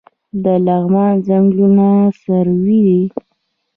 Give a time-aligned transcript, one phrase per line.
[0.43, 1.87] د لغمان ځنګلونه
[2.21, 3.01] سروې دي